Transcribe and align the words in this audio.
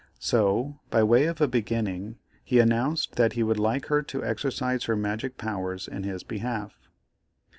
So, 0.17 0.79
by 0.89 1.03
way 1.03 1.25
of 1.27 1.41
a 1.41 1.47
beginning, 1.47 2.17
he 2.43 2.57
announced 2.57 3.17
that 3.17 3.33
he 3.33 3.43
would 3.43 3.59
like 3.59 3.85
her 3.85 4.01
to 4.01 4.25
exercise 4.25 4.85
her 4.85 4.95
magic 4.95 5.37
powers 5.37 5.87
in 5.87 6.01
his 6.05 6.23
behalf. 6.23 6.89